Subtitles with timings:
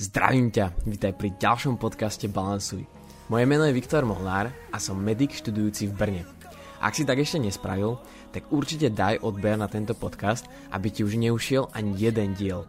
[0.00, 2.88] Zdravím ťa, vítaj pri ďalšom podcaste Balansuj.
[3.28, 6.22] Moje meno je Viktor Molnár a som medic študujúci v Brne.
[6.80, 8.00] Ak si tak ešte nespravil,
[8.32, 12.64] tak určite daj odber na tento podcast, aby ti už neušiel ani jeden diel.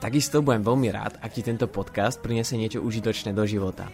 [0.00, 3.84] Takisto budem veľmi rád, ak ti tento podcast priniesie niečo užitočné do života.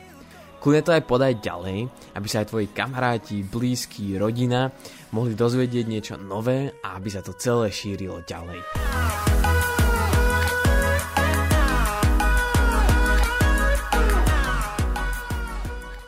[0.62, 4.70] Kľudne to aj podaj ďalej, aby sa aj tvoji kamaráti, blízki, rodina
[5.10, 8.62] mohli dozvedieť niečo nové a aby sa to celé šírilo ďalej.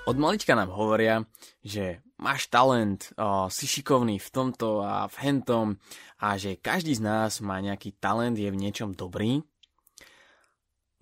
[0.09, 1.21] Od malička nám hovoria,
[1.61, 5.77] že máš talent, o, si šikovný v tomto a v hentom
[6.17, 9.45] a že každý z nás má nejaký talent, je v niečom dobrý.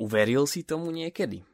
[0.03, 1.47] Uveril si tomu niekedy?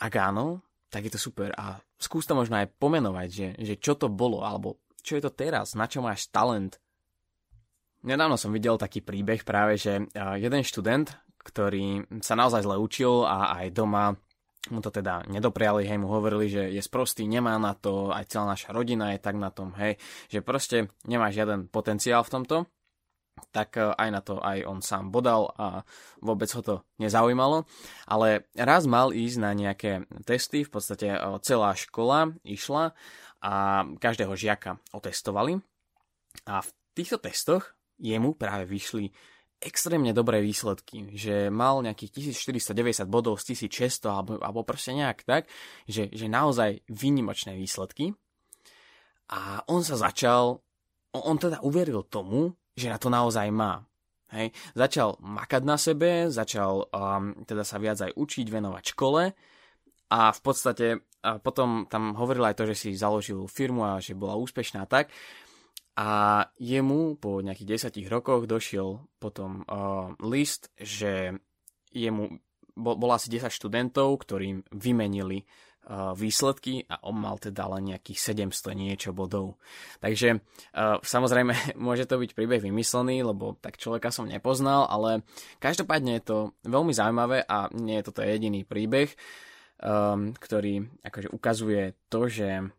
[0.00, 4.00] Ak áno, tak je to super a skús to možno aj pomenovať, že, že čo
[4.00, 6.80] to bolo, alebo čo je to teraz, na čo máš talent.
[8.00, 11.12] Nedávno som videl taký príbeh práve, že jeden študent,
[11.44, 14.16] ktorý sa naozaj zle učil a aj doma
[14.68, 18.52] mu to teda nedopriali, hej, mu hovorili, že je sprostý, nemá na to, aj celá
[18.52, 19.96] naša rodina je tak na tom, hej,
[20.28, 22.56] že proste nemá žiaden potenciál v tomto,
[23.48, 25.88] tak e, aj na to aj on sám bodal a
[26.20, 27.64] vôbec ho to nezaujímalo.
[28.04, 32.92] Ale raz mal ísť na nejaké testy, v podstate e, celá škola išla
[33.40, 33.52] a
[33.96, 35.64] každého žiaka otestovali.
[36.44, 39.12] A v týchto testoch jemu práve vyšli
[39.60, 45.44] extrémne dobré výsledky, že mal nejakých 1490 bodov z 1600 alebo, alebo proste nejak tak,
[45.84, 48.16] že, že naozaj výnimočné výsledky.
[49.30, 50.58] A on sa začal,
[51.14, 53.84] on, teda uveril tomu, že na to naozaj má.
[54.32, 54.54] Hej.
[54.74, 59.22] Začal makať na sebe, začal um, teda sa viac aj učiť, venovať škole
[60.10, 64.16] a v podstate a potom tam hovoril aj to, že si založil firmu a že
[64.16, 65.12] bola úspešná tak.
[66.00, 71.36] A jemu po nejakých 10 rokoch došiel potom uh, list, že
[71.92, 72.40] jemu
[72.72, 78.32] bol, bolo asi 10 študentov, ktorým vymenili uh, výsledky a on mal teda len nejakých
[78.32, 79.60] 700 niečo bodov.
[80.00, 81.52] Takže uh, samozrejme
[81.84, 85.20] môže to byť príbeh vymyslený, lebo tak človeka som nepoznal, ale
[85.60, 89.12] každopádne je to veľmi zaujímavé a nie je toto jediný príbeh,
[89.84, 92.72] um, ktorý akože ukazuje to, že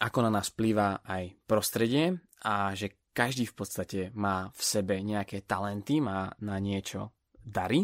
[0.00, 5.42] ako na nás vplýva aj prostredie a že každý v podstate má v sebe nejaké
[5.42, 7.82] talenty, má na niečo dary.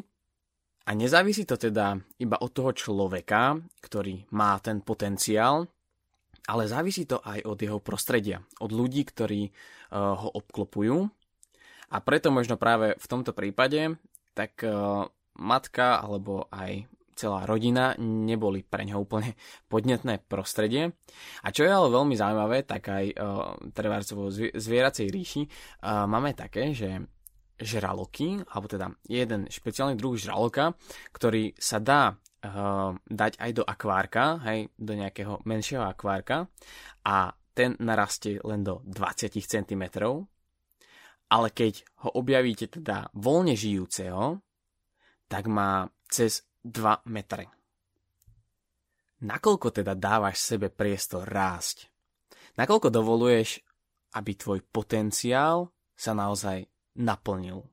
[0.85, 5.65] A nezávisí to teda iba od toho človeka, ktorý má ten potenciál,
[6.45, 11.09] ale závisí to aj od jeho prostredia, od ľudí, ktorí uh, ho obklopujú.
[11.89, 13.97] A preto možno práve v tomto prípade
[14.37, 15.09] tak uh,
[15.41, 19.35] matka alebo aj celá rodina neboli pre ňo úplne
[19.73, 20.93] podnetné prostredie.
[21.43, 26.35] A čo je ale veľmi zaujímavé, tak aj uh, treba vo zvieracej ríši uh, máme
[26.35, 27.01] také, že
[27.55, 30.75] žraloky, alebo teda jeden špeciálny druh žraloka,
[31.15, 36.51] ktorý sa dá uh, dať aj do akvárka, hej, do nejakého menšieho akvárka
[37.07, 39.85] a ten narastie len do 20 cm,
[41.31, 44.43] ale keď ho objavíte teda voľne žijúceho,
[45.31, 47.53] tak má cez 2 metre.
[49.25, 51.93] Nakoľko teda dávaš sebe priestor rásť?
[52.57, 53.61] Nakoľko dovoluješ,
[54.17, 56.67] aby tvoj potenciál sa naozaj
[56.99, 57.65] naplnil?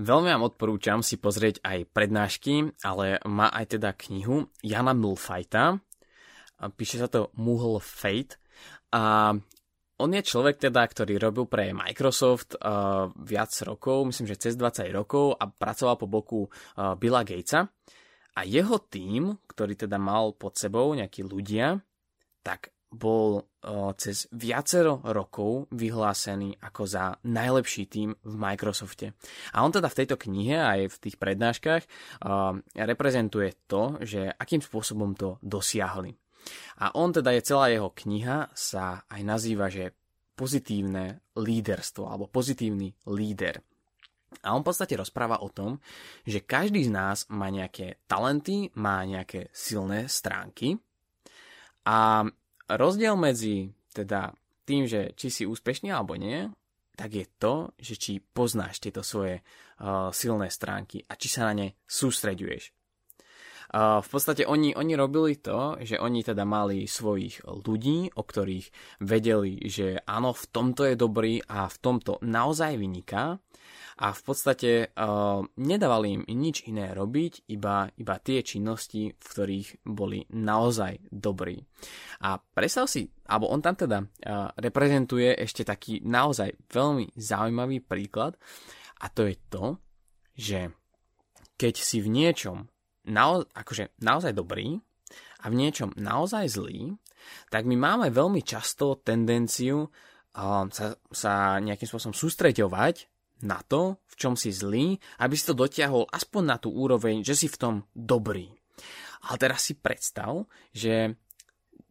[0.00, 5.76] Veľmi vám odporúčam si pozrieť aj prednášky, ale má aj teda knihu Jana Mulfajta.
[6.72, 7.82] Píše sa to Muhl.
[8.90, 9.02] A
[10.00, 14.88] on je človek teda, ktorý robil pre Microsoft uh, viac rokov, myslím, že cez 20
[14.96, 17.68] rokov a pracoval po boku uh, Billa Gatesa.
[18.30, 21.76] A jeho tým, ktorý teda mal pod sebou nejakí ľudia,
[22.40, 29.14] tak bol uh, cez viacero rokov vyhlásený ako za najlepší tým v Microsofte.
[29.54, 34.58] A on teda v tejto knihe aj v tých prednáškach uh, reprezentuje to, že akým
[34.58, 36.19] spôsobom to dosiahli.
[36.80, 39.92] A on teda je celá jeho kniha sa aj nazýva, že
[40.34, 43.60] pozitívne líderstvo alebo pozitívny líder.
[44.40, 45.76] A on v podstate rozpráva o tom,
[46.24, 50.80] že každý z nás má nejaké talenty, má nejaké silné stránky
[51.84, 52.24] a
[52.70, 54.32] rozdiel medzi teda
[54.64, 56.46] tým, že či si úspešný alebo nie,
[56.94, 61.52] tak je to, že či poznáš tieto svoje uh, silné stránky a či sa na
[61.52, 62.79] ne sústreďuješ
[63.70, 69.62] v podstate oni, oni robili to, že oni teda mali svojich ľudí, o ktorých vedeli,
[69.70, 73.38] že áno, v tomto je dobrý a v tomto naozaj vyniká
[74.00, 79.84] a v podstate uh, nedávali im nič iné robiť, iba, iba tie činnosti, v ktorých
[79.84, 81.60] boli naozaj dobrí.
[82.24, 88.40] A predstav si, alebo on tam teda uh, reprezentuje ešte taký naozaj veľmi zaujímavý príklad
[89.04, 89.64] a to je to,
[90.32, 90.60] že
[91.60, 92.72] keď si v niečom
[93.10, 94.78] nao- akože naozaj dobrý
[95.42, 96.94] a v niečom naozaj zlý,
[97.52, 103.10] tak my máme veľmi často tendenciu uh, sa, sa nejakým spôsobom sústreďovať
[103.44, 107.36] na to, v čom si zlý, aby si to dotiahol aspoň na tú úroveň, že
[107.36, 108.52] si v tom dobrý.
[109.28, 111.16] Ale teraz si predstav, že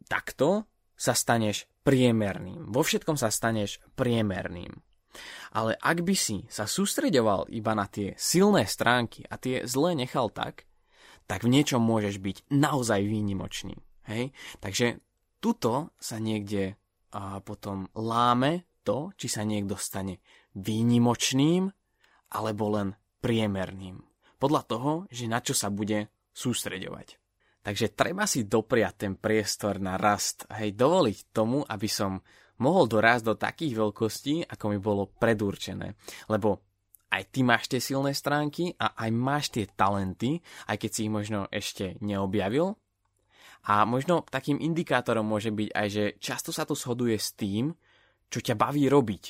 [0.10, 2.70] takto sa staneš priemerným.
[2.70, 4.74] Vo všetkom sa staneš priemerným.
[5.58, 10.30] Ale ak by si sa sústreďoval iba na tie silné stránky a tie zlé nechal
[10.30, 10.69] tak,
[11.30, 13.78] tak v niečom môžeš byť naozaj výnimočný.
[14.10, 14.34] Hej?
[14.58, 14.98] Takže
[15.38, 16.74] tuto sa niekde
[17.14, 20.22] a potom láme to, či sa niekto stane
[20.58, 21.70] výnimočným
[22.34, 24.02] alebo len priemerným.
[24.42, 27.18] Podľa toho, že na čo sa bude sústreďovať.
[27.60, 32.24] Takže treba si dopriať ten priestor na rast, hej, dovoliť tomu, aby som
[32.64, 35.94] mohol dorásť do takých veľkostí, ako mi bolo predurčené.
[36.32, 36.69] Lebo
[37.10, 41.14] aj ty máš tie silné stránky a aj máš tie talenty, aj keď si ich
[41.14, 42.78] možno ešte neobjavil.
[43.68, 47.76] A možno takým indikátorom môže byť aj, že často sa to shoduje s tým,
[48.32, 49.24] čo ťa baví robiť.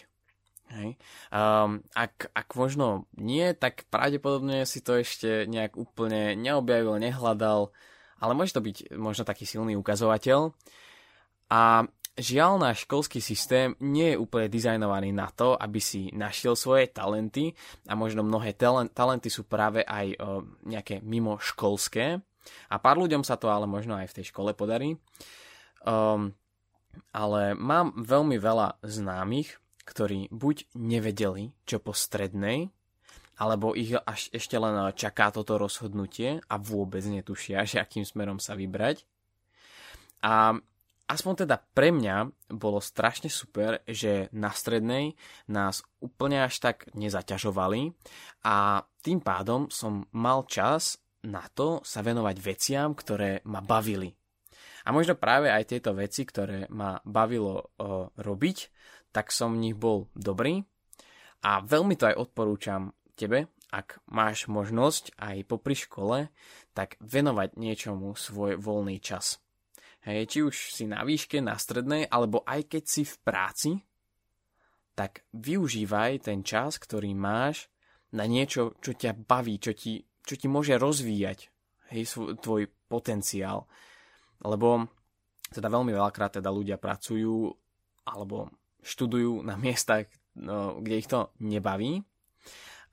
[0.70, 1.02] Hej.
[1.34, 7.74] Um, ak, ak možno nie, tak pravdepodobne si to ešte nejak úplne neobjavil, nehľadal,
[8.22, 10.54] ale môže to byť možno taký silný ukazovateľ.
[11.50, 16.92] A žiaľ, náš školský systém nie je úplne dizajnovaný na to, aby si našiel svoje
[16.92, 17.56] talenty
[17.88, 18.54] a možno mnohé
[18.92, 20.20] talenty sú práve aj
[20.68, 22.20] nejaké mimo školské
[22.70, 24.98] a pár ľuďom sa to ale možno aj v tej škole podarí.
[25.84, 26.36] Um,
[27.14, 32.70] ale mám veľmi veľa známych, ktorí buď nevedeli, čo po strednej,
[33.40, 38.54] alebo ich až ešte len čaká toto rozhodnutie a vôbec netušia, že akým smerom sa
[38.54, 39.08] vybrať.
[40.20, 40.60] A
[41.10, 45.18] aspoň teda pre mňa bolo strašne super, že na strednej
[45.50, 47.98] nás úplne až tak nezaťažovali
[48.46, 54.14] a tým pádom som mal čas na to sa venovať veciam, ktoré ma bavili.
[54.88, 58.58] A možno práve aj tieto veci, ktoré ma bavilo o, robiť,
[59.12, 60.64] tak som v nich bol dobrý
[61.44, 66.32] a veľmi to aj odporúčam tebe, ak máš možnosť aj popri škole,
[66.72, 69.44] tak venovať niečomu svoj voľný čas.
[70.00, 73.72] Hej, či už si na výške, na strednej, alebo aj keď si v práci,
[74.96, 77.68] tak využívaj ten čas, ktorý máš
[78.16, 81.40] na niečo, čo ťa baví, čo ti, čo ti môže rozvíjať
[81.92, 83.68] hej, svoj, tvoj potenciál.
[84.40, 84.88] Lebo
[85.52, 87.52] teda veľmi veľakrát teda ľudia pracujú
[88.08, 88.48] alebo
[88.80, 90.08] študujú na miestach,
[90.40, 92.00] no, kde ich to nebaví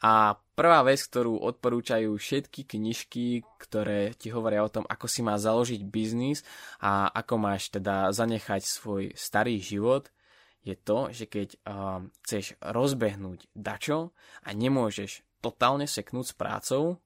[0.02, 5.40] a prvá vec, ktorú odporúčajú všetky knižky, ktoré ti hovoria o tom, ako si má
[5.40, 6.44] založiť biznis
[6.80, 10.12] a ako máš teda zanechať svoj starý život,
[10.66, 14.10] je to, že keď uh, chceš rozbehnúť dačo
[14.42, 16.98] a nemôžeš totálne seknúť s prácou,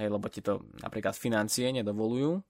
[0.00, 2.40] hej, lebo ti to napríklad financie nedovolujú,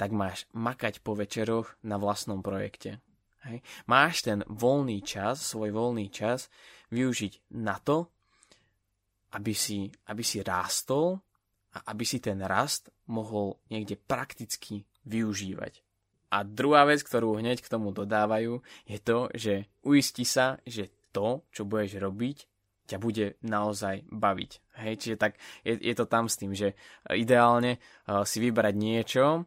[0.00, 3.04] tak máš makať po večeroch na vlastnom projekte.
[3.44, 3.60] Hej.
[3.84, 6.48] Máš ten voľný čas, svoj voľný čas
[6.88, 8.08] využiť na to,
[9.34, 11.18] aby si, aby si rástol
[11.74, 15.82] a aby si ten rast mohol niekde prakticky využívať.
[16.34, 18.58] A druhá vec, ktorú hneď k tomu dodávajú,
[18.90, 22.38] je to, že uisti sa, že to, čo budeš robiť,
[22.90, 24.50] ťa bude naozaj baviť.
[24.82, 26.74] Hej, čiže tak je, je to tam s tým, že
[27.06, 29.46] ideálne uh, si vybrať niečo,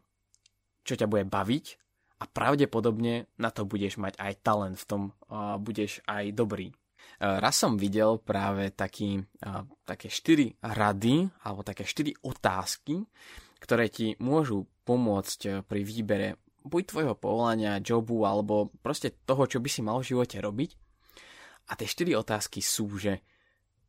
[0.87, 1.65] čo ťa bude baviť
[2.17, 6.71] a pravdepodobne na to budeš mať aj talent, v tom uh, budeš aj dobrý.
[7.17, 13.01] Eh, raz som videl práve taký, eh, také štyri rady alebo také štyri otázky,
[13.57, 19.57] ktoré ti môžu pomôcť eh, pri výbere buď tvojho povolania, jobu alebo proste toho, čo
[19.57, 20.69] by si mal v živote robiť.
[21.67, 23.17] A tie štyri otázky sú, že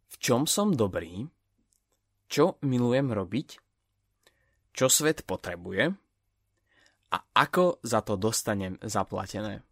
[0.09, 1.29] v čom som dobrý,
[2.33, 3.49] čo milujem robiť,
[4.73, 5.93] čo svet potrebuje
[7.13, 9.68] a ako za to dostanem zaplatené.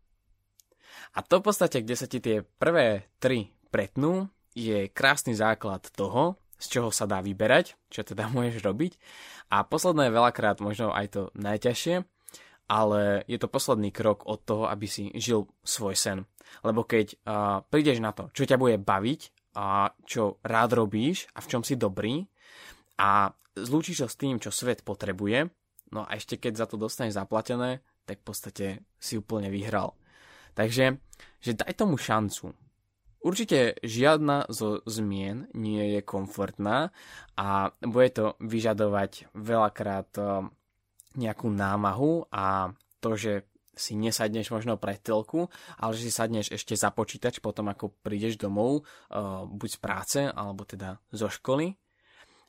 [1.16, 6.40] A to v podstate, kde sa ti tie prvé tri pretnú, je krásny základ toho,
[6.56, 8.92] z čoho sa dá vyberať, čo teda môžeš robiť.
[9.52, 12.02] A posledné je veľakrát možno aj to najťažšie,
[12.66, 16.18] ale je to posledný krok od toho, aby si žil svoj sen.
[16.62, 21.42] Lebo keď uh, prídeš na to, čo ťa bude baviť a čo rád robíš a
[21.42, 22.26] v čom si dobrý
[22.98, 25.48] a zlúčiš to s tým, čo svet potrebuje,
[25.94, 28.66] no a ešte keď za to dostaneš zaplatené, tak v podstate
[28.98, 29.94] si úplne vyhral.
[30.56, 30.96] Takže,
[31.44, 32.56] že daj tomu šancu.
[33.20, 36.94] Určite žiadna zo zmien nie je komfortná
[37.34, 40.46] a bude to vyžadovať veľakrát eh,
[41.18, 42.72] nejakú námahu a
[43.02, 43.44] to, že
[43.76, 48.40] si nesadneš možno pre telku, ale že si sadneš ešte za počítač potom, ako prídeš
[48.40, 51.76] domov, eh, buď z práce, alebo teda zo školy.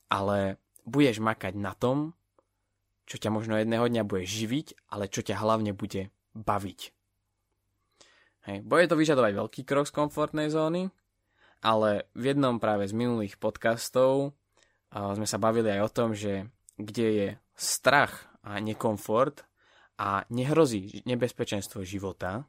[0.08, 2.16] Ale budeš makať na tom,
[3.04, 6.97] čo ťa možno jedného dňa bude živiť, ale čo ťa hlavne bude baviť.
[8.48, 10.88] Hej, bude to vyžadovať veľký krok z komfortnej zóny,
[11.60, 16.48] ale v jednom práve z minulých podcastov uh, sme sa bavili aj o tom, že
[16.80, 17.28] kde je
[17.60, 19.44] strach a nekomfort
[20.00, 22.48] a nehrozí nebezpečenstvo života,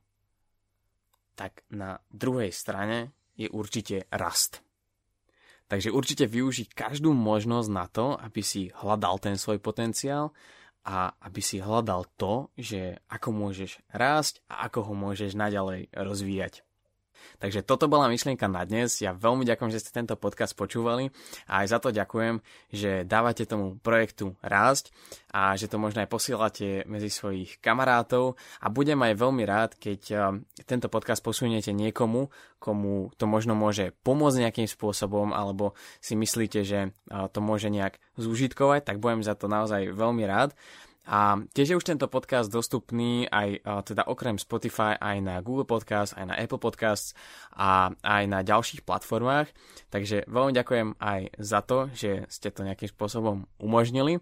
[1.34, 4.62] tak na druhej strane je určite rast.
[5.66, 10.30] Takže určite využiť každú možnosť na to, aby si hľadal ten svoj potenciál
[10.88, 16.64] a aby si hľadal to, že ako môžeš rásť a ako ho môžeš naďalej rozvíjať.
[17.38, 18.98] Takže toto bola myšlienka na dnes.
[18.98, 21.10] Ja veľmi ďakujem, že ste tento podcast počúvali
[21.46, 22.42] a aj za to ďakujem,
[22.74, 24.90] že dávate tomu projektu rásť
[25.32, 30.00] a že to možno aj posielate medzi svojich kamarátov a budem aj veľmi rád, keď
[30.10, 30.20] eh,
[30.64, 36.80] tento podcast posuniete niekomu, komu to možno môže pomôcť nejakým spôsobom alebo si myslíte, že
[36.88, 36.92] eh,
[37.30, 40.56] to môže nejak zúžitkovať, tak budem za to naozaj veľmi rád.
[41.08, 46.12] A tiež je už tento podcast dostupný aj teda okrem Spotify aj na Google Podcast,
[46.12, 47.16] aj na Apple Podcasts
[47.56, 49.48] a aj na ďalších platformách.
[49.88, 54.20] Takže veľmi ďakujem aj za to, že ste to nejakým spôsobom umožnili.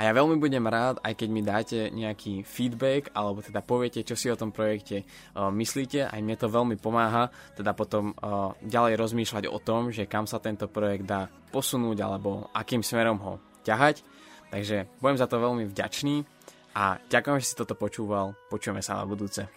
[0.00, 4.16] A ja veľmi budem rád, aj keď mi dáte nejaký feedback, alebo teda poviete, čo
[4.16, 5.04] si o tom projekte
[5.36, 6.08] uh, myslíte.
[6.08, 7.28] Aj mne to veľmi pomáha,
[7.60, 12.48] teda potom uh, ďalej rozmýšľať o tom, že kam sa tento projekt dá posunúť, alebo
[12.56, 13.36] akým smerom ho
[13.68, 14.00] ťahať.
[14.52, 16.28] Takže budem za to veľmi vďačný
[16.76, 18.36] a ďakujem, že si toto počúval.
[18.52, 19.48] Počujeme sa na budúce.